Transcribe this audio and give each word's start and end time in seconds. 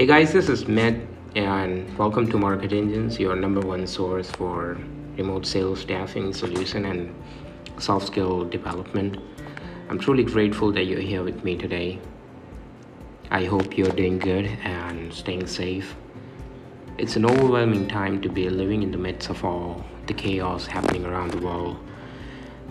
Hey 0.00 0.06
guys, 0.06 0.32
this 0.32 0.48
is 0.48 0.66
Matt, 0.66 0.94
and 1.36 1.98
welcome 1.98 2.26
to 2.30 2.38
Market 2.38 2.72
Engines, 2.72 3.20
your 3.20 3.36
number 3.36 3.60
one 3.60 3.86
source 3.86 4.30
for 4.30 4.78
remote 5.18 5.44
sales 5.44 5.80
staffing 5.80 6.32
solution 6.32 6.86
and 6.86 7.14
soft 7.76 8.06
skill 8.06 8.46
development. 8.46 9.18
I'm 9.90 9.98
truly 9.98 10.24
grateful 10.24 10.72
that 10.72 10.84
you're 10.84 11.02
here 11.02 11.22
with 11.22 11.44
me 11.44 11.54
today. 11.54 11.98
I 13.30 13.44
hope 13.44 13.76
you're 13.76 13.92
doing 13.92 14.18
good 14.18 14.46
and 14.64 15.12
staying 15.12 15.46
safe. 15.46 15.94
It's 16.96 17.16
an 17.16 17.26
overwhelming 17.26 17.86
time 17.86 18.22
to 18.22 18.30
be 18.30 18.48
living 18.48 18.82
in 18.82 18.92
the 18.92 18.96
midst 18.96 19.28
of 19.28 19.44
all 19.44 19.84
the 20.06 20.14
chaos 20.14 20.64
happening 20.64 21.04
around 21.04 21.32
the 21.32 21.44
world. 21.44 21.76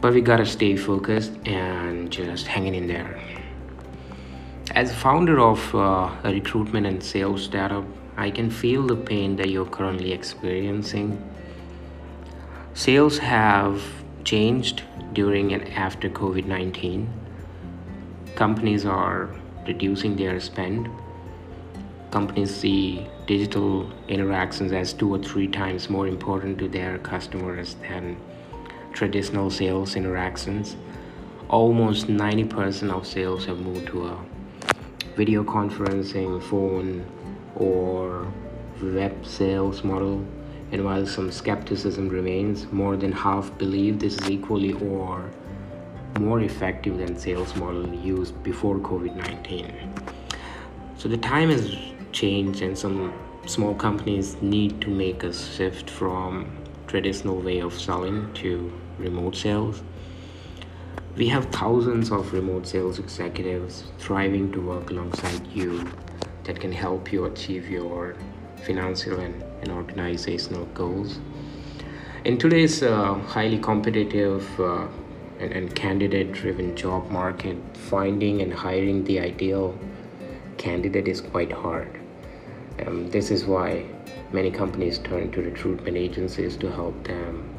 But 0.02 0.16
we 0.16 0.22
gotta 0.22 0.48
stay 0.48 0.76
focused 0.76 1.34
and 1.46 2.10
just 2.10 2.48
hanging 2.48 2.74
in 2.74 2.88
there. 2.88 3.22
As 4.80 4.96
founder 4.96 5.42
of 5.42 5.76
uh, 5.76 6.10
a 6.24 6.32
recruitment 6.32 6.88
and 6.88 7.04
sales 7.04 7.44
startup, 7.44 7.84
I 8.16 8.32
can 8.32 8.50
feel 8.50 8.88
the 8.88 8.96
pain 8.96 9.36
that 9.36 9.50
you're 9.50 9.66
currently 9.66 10.14
experiencing. 10.14 11.22
Sales 12.74 13.18
have 13.18 13.84
changed 14.24 14.84
during 15.12 15.52
and 15.52 15.68
after 15.74 16.10
COVID 16.10 16.46
19. 16.46 17.12
Companies 18.36 18.86
are 18.86 19.30
reducing 19.68 20.16
their 20.16 20.40
spend. 20.40 20.88
Companies 22.12 22.56
see 22.56 23.06
digital 23.28 23.92
interactions 24.08 24.72
as 24.72 24.94
two 24.94 25.14
or 25.14 25.20
three 25.20 25.50
times 25.50 25.90
more 25.90 26.08
important 26.08 26.58
to 26.58 26.70
their 26.70 27.00
customers 27.00 27.76
than 27.82 28.16
traditional 28.94 29.50
sales 29.50 29.98
interactions. 29.98 30.78
Almost 31.50 32.08
90% 32.08 32.92
of 32.92 33.06
sales 33.06 33.46
have 33.46 33.60
moved 33.60 33.88
to 33.88 34.08
a 34.08 34.39
video 35.20 35.44
conferencing, 35.44 36.42
phone, 36.42 37.06
or 37.58 38.26
web 38.82 39.14
sales 39.26 39.84
model. 39.84 40.26
And 40.72 40.86
while 40.86 41.06
some 41.06 41.30
skepticism 41.30 42.08
remains, 42.08 42.72
more 42.72 42.96
than 42.96 43.12
half 43.12 43.46
believe 43.58 44.00
this 44.00 44.14
is 44.18 44.30
equally 44.30 44.72
or 44.92 45.30
more 46.22 46.40
effective 46.40 46.98
than 47.00 47.20
sales 47.20 47.54
model 47.58 47.94
used 47.94 48.42
before 48.44 48.78
COVID-19. 48.78 49.74
So 50.96 51.10
the 51.10 51.18
time 51.18 51.50
has 51.50 51.76
changed 52.14 52.62
and 52.62 52.78
some 52.78 53.14
small 53.46 53.76
companies 53.76 54.42
need 54.42 54.80
to 54.80 54.90
make 54.90 55.24
a 55.24 55.34
shift 55.34 55.90
from 55.90 56.50
traditional 56.88 57.42
way 57.42 57.60
of 57.60 57.74
selling 57.74 58.34
to 58.36 58.72
remote 58.98 59.36
sales 59.36 59.84
we 61.16 61.28
have 61.28 61.46
thousands 61.48 62.12
of 62.12 62.34
remote 62.34 62.68
sales 62.68 63.00
executives 63.00 63.84
thriving 63.98 64.52
to 64.52 64.62
work 64.62 64.90
alongside 64.92 65.46
you 65.48 65.90
that 66.44 66.60
can 66.60 66.72
help 66.72 67.12
you 67.12 67.26
achieve 67.26 67.70
your 67.70 68.16
financial 68.66 69.20
and, 69.20 69.44
and 69.62 69.72
organizational 69.72 70.66
goals. 70.68 71.20
In 72.26 72.38
today's 72.38 72.84
uh, 72.84 73.14
highly 73.16 73.58
competitive 73.58 74.60
uh, 74.60 74.88
and, 75.40 75.52
and 75.52 75.76
candidate 75.76 76.32
driven 76.32 76.76
job 76.76 77.10
market, 77.10 77.58
finding 77.74 78.42
and 78.42 78.54
hiring 78.54 79.04
the 79.06 79.20
ideal 79.20 79.78
candidate 80.58 81.08
is 81.08 81.22
quite 81.22 81.52
hard. 81.52 82.00
Um, 82.86 83.10
this 83.10 83.32
is 83.32 83.46
why 83.46 83.86
many 84.32 84.52
companies 84.52 85.00
turn 85.00 85.32
to 85.32 85.42
recruitment 85.42 85.98
agencies 85.98 86.56
to 86.58 86.72
help 86.72 87.04
them 87.04 87.50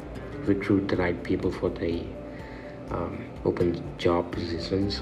recruit 0.45 0.87
the 0.87 0.95
right 0.95 1.21
people 1.23 1.51
for 1.51 1.69
the 1.69 2.03
um, 2.89 3.23
open 3.45 3.83
job 3.97 4.31
positions. 4.31 5.01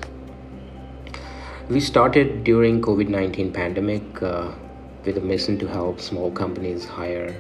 We 1.69 1.79
started 1.79 2.43
during 2.43 2.81
COVID-19 2.81 3.53
pandemic 3.53 4.23
uh, 4.23 4.51
with 5.05 5.17
a 5.17 5.21
mission 5.21 5.57
to 5.59 5.67
help 5.67 5.99
small 5.99 6.31
companies 6.31 6.85
hire 6.85 7.35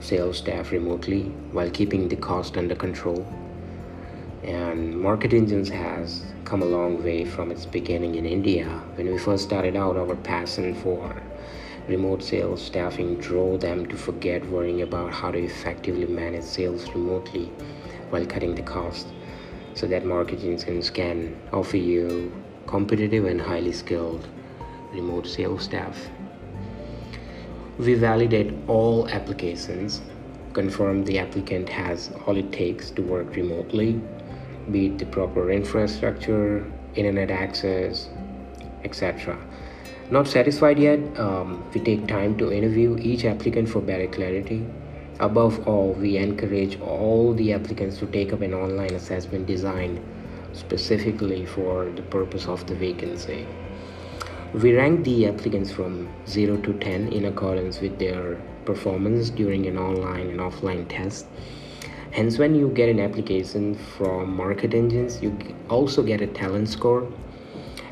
sales 0.00 0.38
staff 0.38 0.72
remotely 0.72 1.24
while 1.52 1.70
keeping 1.70 2.08
the 2.08 2.16
cost 2.16 2.56
under 2.56 2.74
control. 2.74 3.26
And 4.42 4.98
Market 4.98 5.34
Engines 5.34 5.68
has 5.68 6.24
come 6.44 6.62
a 6.62 6.66
long 6.66 7.04
way 7.04 7.24
from 7.24 7.50
its 7.50 7.66
beginning 7.66 8.14
in 8.14 8.24
India. 8.24 8.66
When 8.94 9.10
we 9.10 9.18
first 9.18 9.44
started 9.44 9.76
out, 9.76 9.96
our 9.96 10.16
passion 10.16 10.74
for 10.74 11.14
remote 11.86 12.22
sales 12.22 12.62
staffing 12.62 13.16
drove 13.20 13.60
them 13.60 13.84
to 13.86 13.96
forget 13.96 14.46
worrying 14.46 14.82
about 14.82 15.12
how 15.12 15.30
to 15.30 15.38
effectively 15.38 16.06
manage 16.06 16.44
sales 16.44 16.88
remotely 16.90 17.46
while 18.10 18.24
cutting 18.24 18.54
the 18.54 18.62
cost 18.62 19.08
so 19.74 19.86
that 19.86 20.04
Market 20.04 20.42
Engines 20.42 20.90
can 20.90 21.36
offer 21.52 21.76
you 21.76 22.32
competitive 22.66 23.24
and 23.24 23.40
highly 23.40 23.72
skilled 23.72 24.26
remote 24.92 25.26
sales 25.26 25.64
staff. 25.64 26.08
We 27.78 27.94
validate 27.94 28.52
all 28.68 29.08
applications, 29.08 30.02
confirm 30.52 31.04
the 31.04 31.18
applicant 31.18 31.68
has 31.68 32.10
all 32.26 32.36
it 32.36 32.52
takes 32.52 32.90
to 32.90 33.02
work 33.02 33.34
remotely, 33.34 34.00
be 34.70 34.86
it 34.86 34.98
the 34.98 35.06
proper 35.06 35.50
infrastructure, 35.50 36.70
internet 36.94 37.30
access, 37.30 38.08
etc. 38.84 39.38
Not 40.10 40.26
satisfied 40.26 40.78
yet, 40.78 40.98
um, 41.18 41.64
we 41.72 41.80
take 41.80 42.06
time 42.06 42.36
to 42.38 42.52
interview 42.52 42.98
each 43.00 43.24
applicant 43.24 43.68
for 43.68 43.80
better 43.80 44.08
clarity 44.08 44.66
Above 45.20 45.68
all, 45.68 45.92
we 45.92 46.16
encourage 46.16 46.80
all 46.80 47.34
the 47.34 47.52
applicants 47.52 47.98
to 47.98 48.06
take 48.06 48.32
up 48.32 48.40
an 48.40 48.54
online 48.54 48.94
assessment 48.94 49.46
designed 49.46 50.00
specifically 50.54 51.44
for 51.44 51.90
the 51.90 52.00
purpose 52.00 52.46
of 52.46 52.66
the 52.66 52.74
vacancy. 52.74 53.46
We 54.54 54.74
rank 54.74 55.04
the 55.04 55.26
applicants 55.26 55.70
from 55.70 56.08
0 56.26 56.62
to 56.62 56.72
10 56.72 57.08
in 57.12 57.26
accordance 57.26 57.82
with 57.82 57.98
their 57.98 58.40
performance 58.64 59.28
during 59.28 59.66
an 59.66 59.76
online 59.76 60.30
and 60.30 60.40
offline 60.40 60.88
test. 60.88 61.26
Hence, 62.12 62.38
when 62.38 62.54
you 62.54 62.70
get 62.70 62.88
an 62.88 62.98
application 62.98 63.74
from 63.74 64.34
Market 64.34 64.72
Engines, 64.72 65.22
you 65.22 65.36
also 65.68 66.02
get 66.02 66.22
a 66.22 66.26
talent 66.28 66.70
score. 66.70 67.06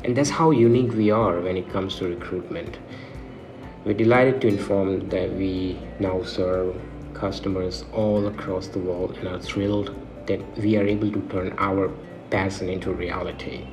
And 0.03 0.17
that's 0.17 0.31
how 0.31 0.49
unique 0.49 0.93
we 0.93 1.11
are 1.11 1.39
when 1.39 1.57
it 1.57 1.69
comes 1.69 1.97
to 1.97 2.07
recruitment. 2.07 2.79
We're 3.85 3.93
delighted 3.93 4.41
to 4.41 4.47
inform 4.47 5.09
that 5.09 5.31
we 5.31 5.79
now 5.99 6.23
serve 6.23 6.75
customers 7.19 7.85
all 7.93 8.27
across 8.27 8.67
the 8.67 8.79
world 8.79 9.17
and 9.17 9.27
are 9.27 9.39
thrilled 9.39 9.95
that 10.27 10.39
we 10.57 10.77
are 10.77 10.85
able 10.85 11.11
to 11.11 11.21
turn 11.29 11.53
our 11.57 11.89
passion 12.29 12.69
into 12.69 12.91
reality. 12.91 13.67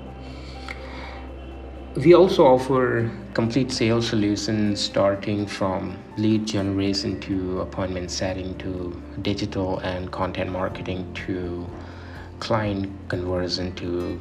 We 1.97 2.15
also 2.15 2.45
offer 2.47 3.11
complete 3.33 3.73
sales 3.73 4.09
solutions 4.09 4.81
starting 4.81 5.47
from 5.47 5.97
lead 6.19 6.47
generation 6.47 7.21
to 7.21 7.61
appointment 7.61 8.11
setting 8.11 8.57
to 8.59 9.01
digital 9.23 9.79
and 9.79 10.11
content 10.13 10.51
marketing 10.51 11.11
to 11.27 11.67
client 12.39 12.93
conversion 13.09 13.75
to 13.77 14.21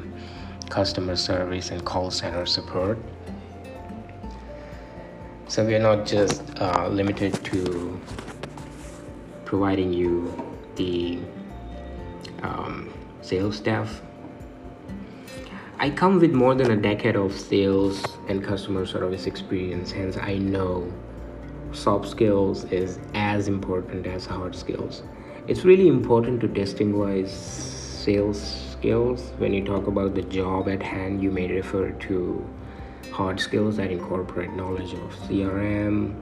customer 0.70 1.18
service 1.18 1.72
and 1.72 1.84
call 1.84 2.12
center 2.12 2.46
support. 2.46 2.98
So 5.48 5.66
we 5.66 5.76
are 5.76 5.80
not 5.80 6.06
just 6.06 6.42
uh, 6.60 6.88
limited 6.88 7.34
to 7.46 8.00
providing 9.46 9.94
you 9.94 10.34
the 10.76 11.20
um, 12.44 12.94
sales 13.22 13.58
staff. 13.58 14.02
I 15.78 15.90
come 15.90 16.20
with 16.20 16.34
more 16.34 16.56
than 16.56 16.72
a 16.72 16.78
decade 16.78 17.16
of 17.16 17.34
sales 17.34 18.04
and 18.28 18.44
customer 18.44 18.86
service 18.86 19.28
experience, 19.28 19.92
hence, 19.92 20.18
I 20.18 20.38
know 20.38 20.92
soft 21.74 22.08
skills 22.08 22.64
is 22.66 23.00
as 23.14 23.48
important 23.48 24.08
as 24.08 24.26
hard 24.26 24.56
skills. 24.56 25.04
It's 25.48 25.66
really 25.66 25.88
important 25.88 26.42
to 26.42 26.48
distinguish 26.48 27.30
sales 27.30 28.42
skills 28.72 29.32
when 29.38 29.54
you 29.54 29.64
talk 29.64 29.88
about 29.88 30.16
the 30.16 30.22
job 30.24 30.70
at 30.70 30.82
hand. 30.82 31.22
You 31.22 31.32
may 31.32 31.52
refer 31.52 31.92
to 31.92 32.50
hard 33.12 33.40
skills 33.40 33.78
that 33.78 33.92
incorporate 33.92 34.54
knowledge 34.54 34.94
of 34.94 35.14
CRM, 35.28 36.16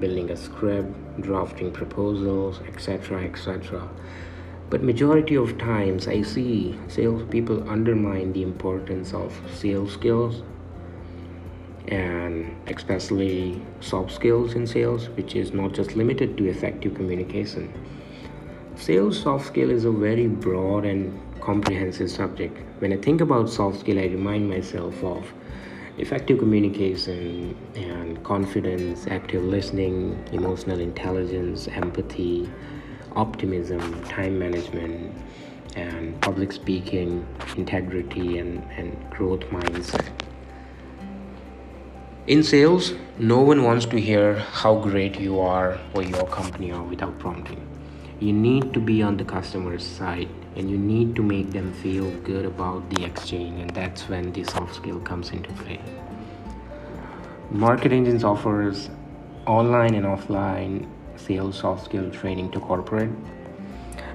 building 0.00 0.30
a 0.30 0.36
script 0.36 1.20
drafting 1.20 1.70
proposals 1.70 2.60
etc 2.68 3.22
etc 3.24 3.88
but 4.70 4.82
majority 4.82 5.36
of 5.36 5.56
times 5.58 6.08
i 6.08 6.20
see 6.22 6.78
salespeople 6.88 7.68
undermine 7.68 8.32
the 8.32 8.42
importance 8.42 9.12
of 9.12 9.32
sales 9.52 9.92
skills 9.92 10.42
and 11.88 12.56
especially 12.68 13.60
soft 13.80 14.10
skills 14.10 14.54
in 14.54 14.66
sales 14.66 15.08
which 15.10 15.34
is 15.36 15.52
not 15.52 15.72
just 15.72 15.96
limited 15.96 16.36
to 16.38 16.46
effective 16.48 16.94
communication. 16.94 17.72
Sales 18.76 19.20
soft 19.20 19.46
skill 19.46 19.70
is 19.70 19.84
a 19.84 19.90
very 19.90 20.26
broad 20.26 20.84
and 20.84 21.20
comprehensive 21.40 22.10
subject. 22.10 22.56
When 22.78 22.92
i 22.92 22.96
think 22.96 23.20
about 23.20 23.50
soft 23.50 23.80
skill 23.80 23.98
i 23.98 24.04
remind 24.04 24.48
myself 24.48 25.04
of 25.04 25.32
effective 25.98 26.38
communication 26.38 27.56
and 27.74 28.22
confidence, 28.24 29.06
active 29.06 29.44
listening, 29.44 30.22
emotional 30.32 30.80
intelligence, 30.80 31.68
empathy, 31.68 32.50
optimism, 33.14 34.02
time 34.04 34.38
management, 34.38 35.14
and 35.76 36.20
public 36.20 36.52
speaking, 36.52 37.26
integrity, 37.56 38.38
and, 38.38 38.62
and 38.72 39.10
growth 39.10 39.40
mindset. 39.50 40.06
In 42.26 42.42
sales, 42.42 42.94
no 43.18 43.40
one 43.40 43.62
wants 43.62 43.84
to 43.86 44.00
hear 44.00 44.34
how 44.34 44.76
great 44.76 45.20
you 45.20 45.40
are 45.40 45.78
or 45.94 46.02
your 46.02 46.26
company 46.26 46.72
are 46.72 46.82
without 46.82 47.18
prompting. 47.18 47.60
You 48.18 48.32
need 48.32 48.72
to 48.72 48.80
be 48.80 49.02
on 49.02 49.16
the 49.18 49.24
customer's 49.24 49.84
side 49.84 50.28
and 50.56 50.70
you 50.70 50.78
need 50.78 51.16
to 51.16 51.22
make 51.22 51.50
them 51.50 51.72
feel 51.72 52.10
good 52.20 52.44
about 52.44 52.88
the 52.90 53.04
exchange, 53.04 53.60
and 53.60 53.70
that's 53.70 54.08
when 54.08 54.32
the 54.32 54.44
soft 54.44 54.74
skill 54.74 55.00
comes 55.00 55.30
into 55.30 55.52
play. 55.54 55.80
Market 57.50 57.92
Engines 57.92 58.24
offers 58.24 58.90
online 59.46 59.94
and 59.94 60.06
offline 60.06 60.86
sales 61.16 61.58
soft 61.58 61.84
skill 61.84 62.10
training 62.10 62.50
to 62.52 62.60
corporate. 62.60 63.10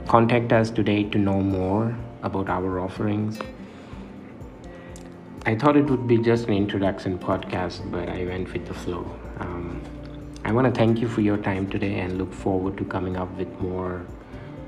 Contact 0.08 0.52
us 0.52 0.70
today 0.70 1.04
to 1.04 1.18
know 1.18 1.42
more 1.42 1.96
about 2.24 2.50
our 2.50 2.80
offerings. 2.80 3.40
I 5.46 5.56
thought 5.56 5.78
it 5.78 5.86
would 5.90 6.08
be 6.08 6.18
just 6.18 6.48
an 6.48 6.54
introduction 6.54 7.18
podcast, 7.18 7.90
but 7.92 8.10
I 8.10 8.26
went 8.26 8.52
with 8.52 8.66
the 8.68 8.74
flow. 8.74 9.10
Um, 9.40 9.82
I 10.44 10.52
want 10.52 10.74
to 10.74 10.78
thank 10.78 11.00
you 11.00 11.08
for 11.08 11.22
your 11.22 11.38
time 11.38 11.70
today 11.70 12.00
and 12.00 12.18
look 12.18 12.34
forward 12.34 12.78
to 12.78 12.86
coming 12.86 13.18
up 13.18 13.32
with 13.38 13.48
more 13.60 14.06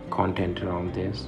content 0.09 0.61
around 0.61 0.93
this. 0.93 1.27